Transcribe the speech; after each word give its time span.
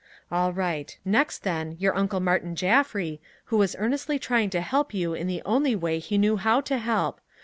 "All 0.31 0.51
right. 0.51 0.97
Next, 1.05 1.43
then, 1.43 1.75
your 1.77 1.95
Uncle 1.95 2.19
Martin 2.19 2.55
Jaffry, 2.55 3.21
who 3.45 3.57
was 3.57 3.75
earnestly 3.77 4.17
trying 4.17 4.49
to 4.49 4.59
help 4.61 4.95
you 4.95 5.13
in 5.13 5.27
the 5.27 5.43
only 5.45 5.75
way 5.75 5.99
he 5.99 6.17
knew 6.17 6.37
how 6.37 6.59
to 6.61 6.79
help! 6.79 7.21